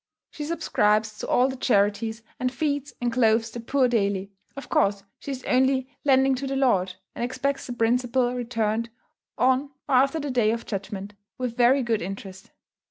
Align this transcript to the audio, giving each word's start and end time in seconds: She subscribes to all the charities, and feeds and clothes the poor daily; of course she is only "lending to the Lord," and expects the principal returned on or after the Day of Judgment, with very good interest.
She 0.31 0.45
subscribes 0.45 1.19
to 1.19 1.27
all 1.27 1.47
the 1.47 1.55
charities, 1.55 2.23
and 2.39 2.51
feeds 2.51 2.91
and 2.99 3.13
clothes 3.13 3.51
the 3.51 3.59
poor 3.59 3.87
daily; 3.87 4.31
of 4.57 4.67
course 4.67 5.03
she 5.19 5.29
is 5.29 5.43
only 5.43 5.95
"lending 6.03 6.33
to 6.37 6.47
the 6.47 6.55
Lord," 6.55 6.95
and 7.13 7.23
expects 7.23 7.67
the 7.67 7.73
principal 7.73 8.33
returned 8.33 8.89
on 9.37 9.65
or 9.87 9.93
after 9.97 10.19
the 10.19 10.31
Day 10.31 10.49
of 10.49 10.65
Judgment, 10.65 11.13
with 11.37 11.55
very 11.55 11.83
good 11.83 12.01
interest. 12.01 12.49